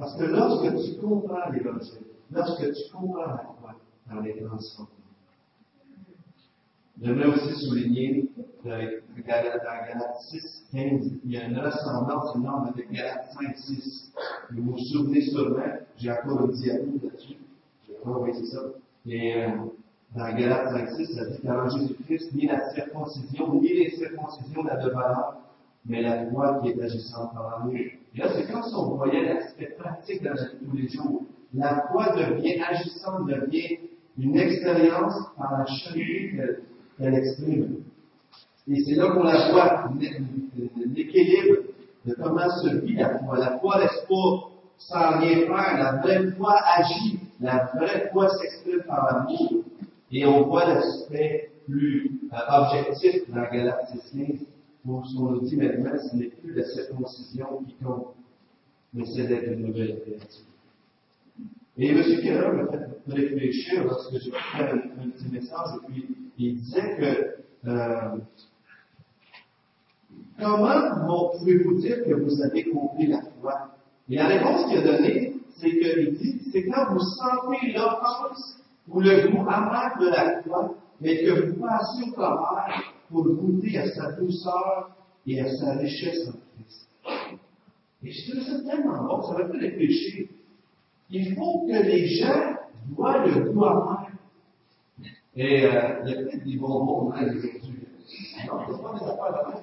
[0.00, 3.74] Parce que lorsque tu comprends l'Évangile, lorsque tu comprends la croix,
[4.10, 4.88] elle est transformée.
[7.02, 8.30] J'aimerais aussi souligner
[8.64, 14.12] que dans Galate 6, 15, il y a une ressemblance énorme avec Galate 5, 6.
[14.52, 15.64] Vous vous souvenez sûrement,
[15.98, 17.36] j'ai encore un diapo là-dessus.
[17.86, 18.62] Je crois, oui, c'est ça.
[19.06, 19.48] Et euh,
[20.16, 24.76] dans Galate 5, 6, ça dit qu'en Jésus-Christ, ni la circoncision, ni les circoncisions n'a
[24.76, 25.36] de valeur,
[25.84, 27.76] mais la foi qui est agissante par l'amour.
[28.16, 31.22] Là, c'est si on voyait l'aspect pratique dans la vie de tous les jours.
[31.54, 33.78] La foi devient agissante, devient
[34.18, 36.40] une expérience par la charité
[36.98, 37.82] qu'elle exprime.
[38.68, 39.90] Et c'est là qu'on la voit,
[40.94, 41.62] l'équilibre
[42.04, 43.38] de comment se vit la foi.
[43.38, 45.78] La foi laisse pas sans rien faire.
[45.78, 47.20] La vraie foi agit.
[47.40, 49.64] La vraie foi s'exprime par l'amour.
[50.12, 54.40] Et on voit l'aspect plus euh, objectif dans Galates 6.15
[54.84, 58.14] pour dit maintenant, ce n'est plus la circoncision qui compte,
[58.94, 60.46] mais c'est d'être une nouvelle créature.
[61.76, 62.02] Et M.
[62.02, 66.96] Keller m'a fait réfléchir lorsque j'ai fait un, un, petit message, et puis il disait
[66.96, 68.16] que euh,
[70.38, 73.76] comment pouvez-vous dire que vous avez compris la foi?
[74.08, 79.00] Et la réponse qu'il a donnée, c'est qu'il dit, c'est quand vous sentez l'offense ou
[79.00, 83.90] le goût amer de la foi, mais que vous passez au travers pour goûter à
[83.90, 84.90] sa douceur
[85.26, 86.88] et à sa richesse en Christ.
[88.02, 90.28] Et je trouve ça tellement bon, ça va fait réfléchir.
[91.10, 92.56] Il faut que les gens
[92.90, 94.06] voient le goût amer.
[95.36, 97.74] Et euh, il y a peut-être des bonbons hein, aujourd'hui.
[98.46, 99.62] Non, c'est pas des affaires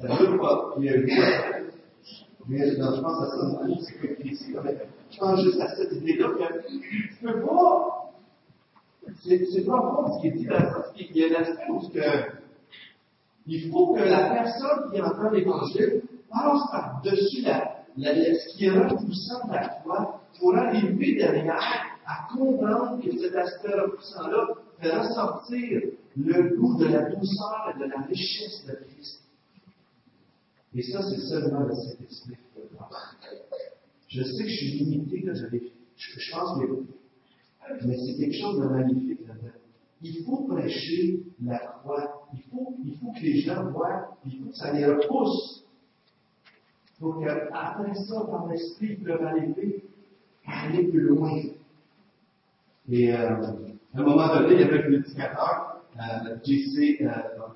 [0.00, 0.74] de Ça veut pas.
[0.78, 1.70] Il y a le goût
[2.48, 3.36] mais non, je pense à ça,
[3.80, 4.52] c'est comme ici.
[5.10, 8.12] Je pense juste à cette idée-là que tu peux pas.
[9.22, 10.66] C'est pas bon ce qui est dit dans le
[10.98, 12.39] Il y a un aspect où que
[13.46, 17.44] il faut que la personne qui entend l'évangile passe par-dessus
[17.96, 23.74] ce qui est repoussant de la foi pour arriver derrière à comprendre que cet aspect
[23.74, 24.48] repoussant-là
[24.80, 25.82] fait ressortir
[26.16, 29.20] le goût de la douceur et de la richesse de Christ.
[30.74, 32.68] Et ça, c'est seulement le Saint-Esprit qui peut
[34.08, 35.46] Je sais que je suis limité, là, je,
[35.96, 39.48] je pense que Mais c'est quelque chose de magnifique là-dedans.
[40.02, 42.19] Il faut prêcher la croix.
[42.32, 42.42] Il
[42.98, 45.64] faut, que les gens voient, il faut que ça les repousse.
[46.98, 49.82] Pour qu'après ça, par l'esprit, ils peuvent aller,
[50.46, 51.40] aller plus loin.
[52.90, 53.36] Et euh,
[53.94, 57.08] à un moment donné, il y avait un prédicateur, euh, JC, euh,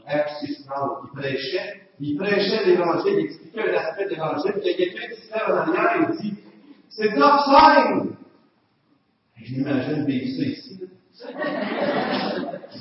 [0.06, 0.52] F.C.
[0.54, 1.80] Sproul, qui prêchait.
[2.00, 5.20] Il prêchait l'évangile, il expliquait un aspect de l'évangile, puis il y a quelqu'un qui
[5.20, 6.34] se en arrière et dit
[6.88, 8.14] C'est upside!
[9.36, 10.80] Je m'imagine vivre ça ici.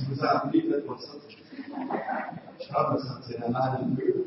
[0.03, 1.13] Si vous en rappelez, faites pas ça.
[2.59, 4.25] Je crois que me sentirais mal un peu.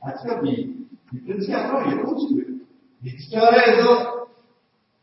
[0.00, 2.46] En tout cas, le prédicateur, il a continué.
[3.02, 4.06] Il Tu as raison.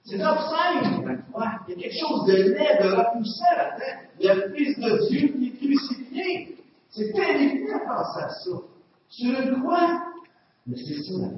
[0.03, 1.51] C'est obscène, la croix.
[1.67, 4.45] Il y a quelque chose de laid, de repoussant là-dedans.
[4.45, 6.57] Le Fils de Dieu qui est crucifié.
[6.89, 8.51] C'est terrible de penser à ça.
[9.09, 10.03] Sur une croix.
[10.67, 11.29] Mais c'est ça,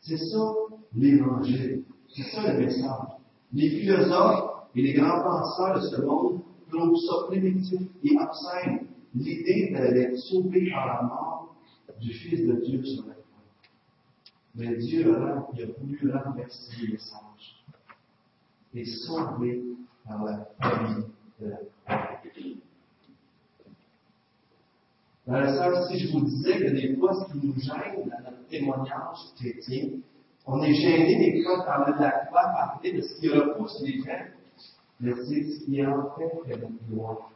[0.00, 0.52] c'est ça
[0.96, 1.84] l'évangile.
[2.14, 3.08] C'est ça le message.
[3.52, 6.41] Les philosophes et les grands penseurs de ce monde
[6.72, 8.86] trouvent ça primitif et obscène.
[9.14, 11.54] L'idée d'être sauvé par la mort
[12.00, 13.22] du Fils de Dieu sur la croix.
[14.54, 17.64] Mais Dieu a, il a voulu renverser le message
[18.74, 19.62] et sauvé
[20.06, 21.04] par la famille
[21.40, 22.22] de la croix.
[25.26, 28.48] Dans sœur, si je vous disais que des fois, ce qui nous gêne dans notre
[28.48, 29.90] témoignage chrétien,
[30.46, 34.26] on est gêné des fois de la croix, parler de ce qui repousse les gens,
[35.02, 37.30] mais c'est ce qui en fait que notre gloire.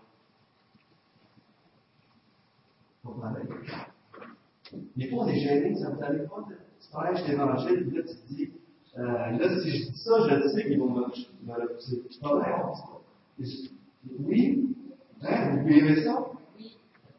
[4.97, 8.03] Des fois, on est gêné, ça vous arrive pas de tu prêches l'évangile, puis là,
[8.03, 8.51] tu te dis,
[8.99, 12.03] euh, là, si je dis ça, je sais qu'ils vont me repousser.
[12.11, 13.73] C'est pas vrai, on dit.
[14.21, 14.77] Oui,
[15.23, 16.27] hein, vous aimer ça?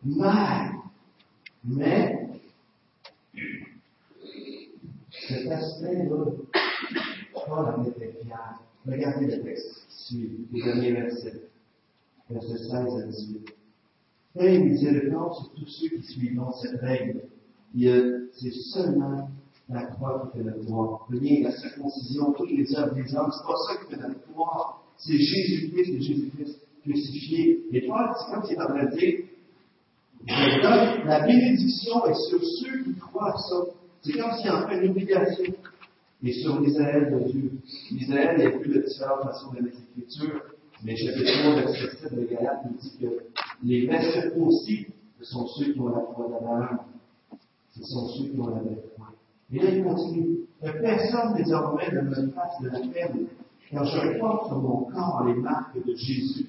[0.06, 0.72] Mais,
[1.66, 2.30] mais,
[5.28, 6.26] cet aspect-là,
[7.34, 8.60] Paul en était fier.
[8.86, 11.42] Regardez le texte qui suit, le dernier verset,
[12.30, 13.54] verset 16 à 18.
[14.38, 17.24] Fais miséricorde sur tous ceux qui suivront cette règle.
[17.74, 19.30] C'est seulement
[19.70, 21.08] la croix qui fait la gloire.
[21.10, 24.84] Rien, la circoncision, toutes les œuvres des hommes, c'est pas ça qui fait la gloire.
[24.98, 27.60] C'est Jésus-Christ, le Jésus-Christ crucifié.
[27.72, 29.20] Et Paul, c'est comme s'il est en train de dire,
[31.06, 33.56] la bénédiction est sur ceux qui croient à ça.
[34.02, 35.54] C'est comme s'il en fait une obligation.
[36.24, 37.52] Et sur l'Israël de Dieu.
[37.92, 40.42] L'Israël, il y a plus de différentes façons de l'écriture,
[40.84, 43.08] mais chapitre 3, verset 7 de Galate nous dit que
[43.64, 44.88] les versets aussi,
[45.22, 46.80] sont ceux qui ont la foi d'Abraham.
[47.72, 48.62] Ce sont ceux qui ont la
[48.96, 49.14] foi.
[49.52, 50.38] Et là, il continue.
[50.62, 53.28] Que personne désormais ne me fasse de la peine,
[53.70, 56.48] car je porte sur mon corps les marques de Jésus.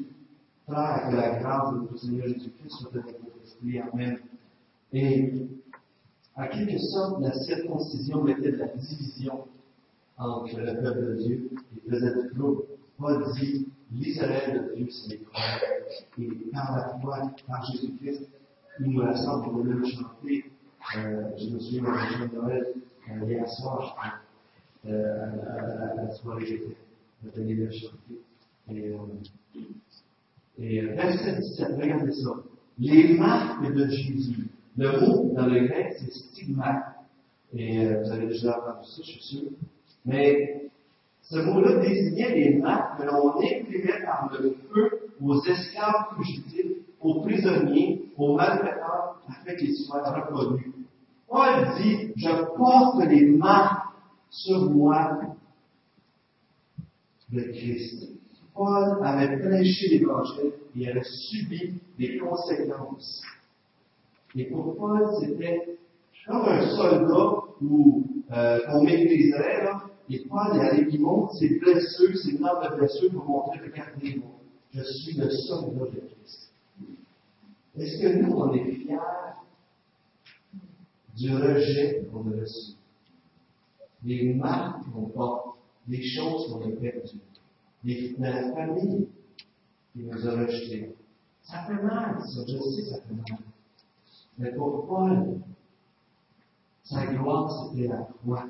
[0.66, 3.80] Frère, que la grâce de notre Seigneur Jésus-Christ soit avec votre esprit.
[3.80, 4.18] Amen.
[4.92, 5.32] Et,
[6.36, 9.44] à quelque sorte, la circoncision mettait de la division
[10.18, 12.64] entre le peuple de Dieu et faisait du flou.
[12.98, 16.24] Paul dit, l'Israël de Dieu, c'est les.
[16.24, 18.28] Et par la foi, par Jésus-Christ,
[18.80, 20.50] il nous rassemble pour le chanter.
[20.96, 22.66] Euh, je me souviens de Noël,
[23.10, 23.96] euh, hier soir,
[24.86, 26.76] euh, à, la soirée, j'étais,
[27.36, 28.20] donné le chanter.
[28.70, 28.96] Et, euh,
[30.58, 32.30] et verset 17, regardez ça.
[32.78, 34.48] Les marques de Jésus.
[34.76, 36.84] Le mot dans le grec, c'est stigmate.
[37.52, 39.50] Et euh, vous avez déjà entendu ça, je suis sûr.
[40.08, 40.70] Mais
[41.20, 47.20] ce mot-là désignait les marques que l'on imprimait par le feu aux esclaves fugitifs, aux
[47.20, 50.72] prisonniers, aux malfaiteurs, afin qu'ils soient reconnus.
[51.28, 53.92] Paul dit, je porte les marques
[54.30, 55.20] sur moi
[57.30, 58.08] de Christ.
[58.54, 63.22] Paul avait prêché l'évangile et avait subi les conséquences.
[64.34, 65.76] Et pour Paul, c'était
[66.26, 72.16] comme un soldat où euh, on maîtriserait, là, et Paul il, il montre ses blessures,
[72.16, 74.30] ses de blessures pour montrer, regardez-moi,
[74.72, 76.52] je suis le soldat de Christ.
[77.76, 78.96] Est-ce que nous, on est fiers
[81.16, 82.72] du rejet qu'on a reçu?
[84.04, 85.56] Les marques qu'on porte,
[85.88, 87.20] les choses qu'on a perdues,
[88.18, 89.08] la famille
[89.92, 90.94] qui nous a rejetés.
[91.42, 93.38] Ça fait mal, ça, je sais, ça fait mal.
[94.38, 95.38] Mais pour Paul,
[96.84, 98.46] sa gloire, c'était la croix.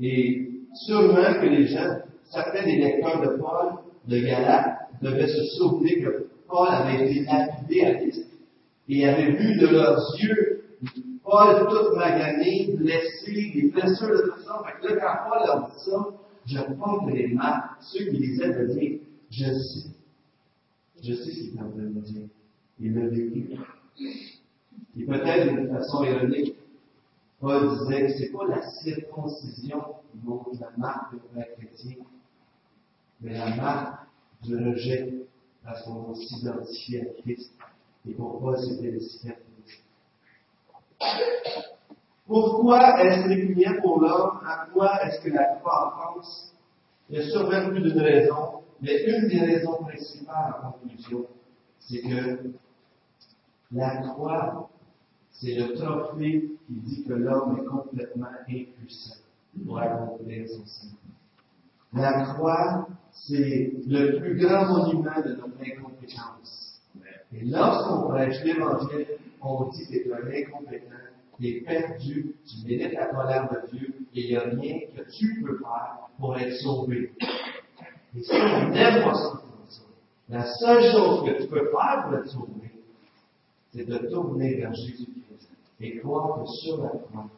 [0.00, 6.04] Et sûrement que les gens, certains des lecteurs de Paul, de Galate, devaient se souvenir
[6.04, 7.92] que Paul avait été lapidé à
[8.90, 10.58] et avait vu de leurs yeux
[11.28, 14.62] Paul tout magané, blessé, des blessures de tout ça.
[14.64, 16.06] Fait que là, quand Paul leur dit ça,
[16.46, 19.88] je porte les marques, ceux qui lisaient de dire, je sais.
[21.02, 22.28] Je sais ce qu'il est en train de dire.
[22.80, 23.50] Il l'a vécu.
[24.98, 26.54] Et peut-être d'une façon ironique,
[27.40, 29.80] Paul disait que c'est pas la circoncision
[30.10, 31.96] qui montre la marque de vrai chrétien,
[33.20, 34.06] mais la marque
[34.42, 35.14] du rejet
[35.64, 37.52] parce qu'on s'identifiait à Christ.
[38.08, 39.00] Et pourquoi c'était le.
[42.26, 44.40] Pourquoi est-ce régulier pour l'homme?
[44.44, 46.54] À quoi est-ce que la croix pense?
[47.08, 51.24] Il y a sûrement plus d'une raison, mais une des raisons principales en conclusion,
[51.80, 52.50] c'est que
[53.72, 54.68] la croix,
[55.40, 59.16] c'est le trophée qui dit que l'homme est complètement impuissant
[59.64, 60.94] pour accomplir son salut.
[61.92, 66.82] La croix, c'est le plus grand monument de notre incompétence.
[67.32, 69.06] Et lorsqu'on prêche l'Évangile,
[69.40, 70.96] on dit que tu es incompétent,
[71.38, 75.08] tu es perdu, tu mérites la colère de Dieu, et il n'y a rien que
[75.10, 77.12] tu peux faire pour être sauvé.
[78.16, 79.42] Et si on n'aime pas ça,
[80.28, 82.57] la seule chose que tu peux faire pour être sauvé,
[83.72, 85.48] c'est de tourner vers Jésus-Christ
[85.80, 87.28] et croire que sur la croix,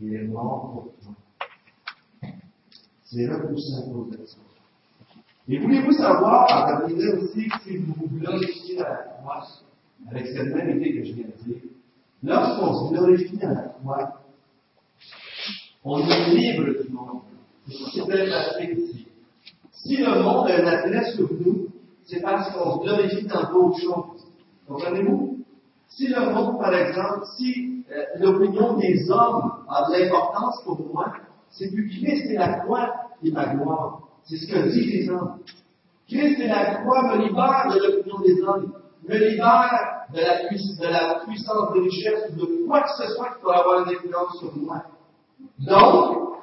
[0.00, 2.32] il est mort pour toi.
[3.04, 4.36] C'est repoussé à cause de ça.
[5.48, 9.46] Et voulez-vous savoir, en terminant aussi, si vous vous glorifiez à la croix,
[10.08, 11.62] avec cette même idée que je viens de dire,
[12.22, 14.22] lorsqu'on se glorifie à la croix,
[15.82, 17.22] on est libre du monde.
[17.66, 19.06] C'est facile ici.
[19.72, 21.68] Si le monde a un attrait sur nous,
[22.04, 24.26] c'est parce qu'on se glorifie dans d'autres choses.
[24.68, 25.39] Comprenez-vous?
[25.90, 31.12] Si le monde, par exemple, si euh, l'opinion des hommes a de l'importance pour moi,
[31.50, 34.00] c'est que Christ et la croix et ma gloire.
[34.24, 35.40] C'est ce que disent les hommes.
[36.08, 38.72] Christ et la croix me libèrent de l'opinion des hommes,
[39.08, 43.42] me libèrent de la, de puissance des richesses ou de quoi que ce soit qui
[43.42, 44.82] peut avoir une influence sur moi.
[45.58, 46.36] Donc,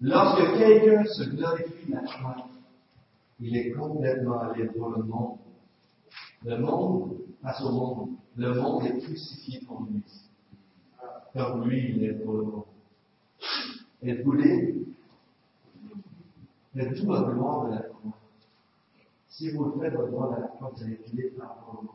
[0.00, 2.36] lorsque quelqu'un se glorifie de la croix,
[3.40, 5.38] il est complètement libre pour le monde.
[6.44, 10.02] Le monde, face au monde, le monde est crucifié pour lui.
[11.32, 12.64] Comme lui, il est pour le monde.
[14.02, 14.86] Êtes-vous libre?
[16.74, 18.18] Faites tout votre gloire de la croix.
[19.28, 21.88] Si vous le faites gloire de la croix, vous allez libre par au monde.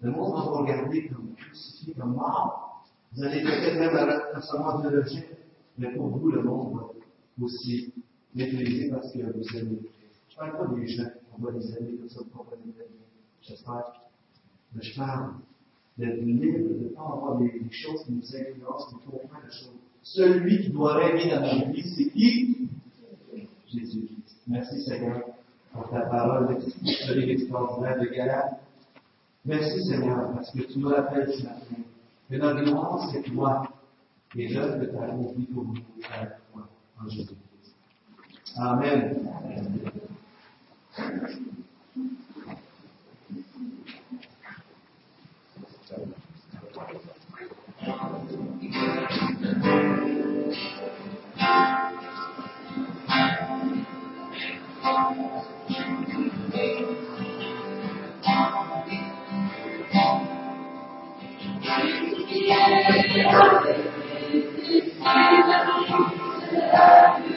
[0.00, 2.84] Le monde va vous regarder comme crucifié, comme mort.
[3.12, 5.28] Vous allez peut-être même recevoir de l'objet,
[5.78, 7.92] mais pour vous, le monde va aussi
[8.34, 9.78] l'utiliser parce que vous aimez
[10.34, 11.04] je parle pas des gens,
[11.38, 12.84] on va les aimer comme ça, vous comprenez bien.
[13.40, 14.00] J'espère.
[14.74, 15.34] Mais je parle
[15.98, 19.52] d'être libre, de ne pas avoir des, choses qui nous influencent, qui nous font des
[19.52, 19.78] choses.
[20.02, 22.68] Celui qui doit régner dans notre vie, c'est qui?
[23.72, 24.36] Jésus-Christ.
[24.46, 25.22] Merci Seigneur
[25.72, 28.60] pour ta parole historique extraordinaire de Galate.
[29.44, 31.82] Merci Seigneur parce que tu nous rappelles ce matin
[32.30, 33.68] que notre gloire, c'est toi
[34.36, 36.68] et l'œuvre que tu as accomplie pour nous croix
[37.00, 37.74] en Jésus-Christ.
[38.56, 39.90] Amen.
[62.46, 63.66] the earth
[64.68, 67.33] is the